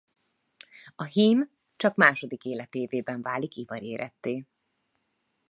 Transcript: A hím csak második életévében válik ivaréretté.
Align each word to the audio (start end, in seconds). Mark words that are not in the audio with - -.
A 0.95 1.03
hím 1.03 1.49
csak 1.75 1.95
második 1.95 2.45
életévében 2.45 3.21
válik 3.21 3.55
ivaréretté. 3.55 4.45